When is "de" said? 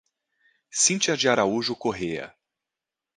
1.15-1.29